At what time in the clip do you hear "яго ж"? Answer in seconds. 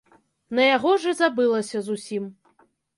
0.77-1.15